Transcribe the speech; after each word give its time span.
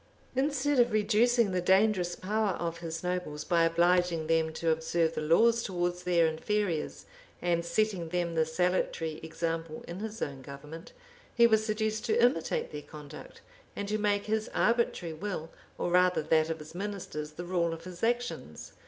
Instead 0.35 0.79
of 0.79 0.91
reducing 0.91 1.51
the 1.51 1.61
dangerous 1.61 2.15
power 2.15 2.53
of 2.53 2.79
his 2.79 3.03
nobles, 3.03 3.43
by 3.43 3.63
obliging 3.65 4.25
them 4.25 4.51
to 4.51 4.71
observe 4.71 5.13
the 5.13 5.21
laws 5.21 5.61
towards 5.61 6.01
their 6.01 6.25
inferiors, 6.25 7.05
and 7.39 7.63
setting 7.63 8.09
them 8.09 8.33
the 8.33 8.43
salutary 8.43 9.19
example 9.21 9.85
in 9.87 9.99
his 9.99 10.19
own 10.19 10.41
government, 10.41 10.91
he 11.35 11.45
was 11.45 11.63
seduced 11.63 12.03
to 12.03 12.19
imitate 12.19 12.71
their 12.71 12.81
conduct, 12.81 13.41
and 13.75 13.87
to 13.89 13.99
make 13.99 14.25
his 14.25 14.49
arbitrary 14.55 15.13
will, 15.13 15.51
or 15.77 15.91
rather 15.91 16.23
that 16.23 16.49
of 16.49 16.57
his 16.57 16.73
ministers, 16.73 17.33
the 17.33 17.45
rule 17.45 17.71
of 17.71 17.83
his 17.83 18.01
actions. 18.01 18.73